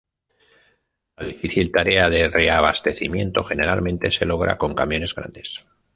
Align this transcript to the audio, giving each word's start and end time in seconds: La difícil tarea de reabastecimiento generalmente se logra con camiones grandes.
La 1.15 1.27
difícil 1.27 1.71
tarea 1.71 2.09
de 2.09 2.27
reabastecimiento 2.27 3.43
generalmente 3.43 4.09
se 4.09 4.25
logra 4.25 4.57
con 4.57 4.73
camiones 4.73 5.13
grandes. 5.13 5.67